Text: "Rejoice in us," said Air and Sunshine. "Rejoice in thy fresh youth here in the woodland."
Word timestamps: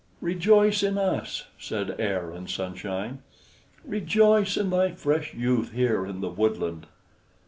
"Rejoice 0.21 0.81
in 0.81 0.97
us," 0.97 1.45
said 1.59 1.95
Air 1.99 2.31
and 2.31 2.49
Sunshine. 2.49 3.19
"Rejoice 3.85 4.57
in 4.57 4.71
thy 4.71 4.93
fresh 4.93 5.35
youth 5.35 5.73
here 5.73 6.07
in 6.07 6.21
the 6.21 6.29
woodland." 6.31 6.87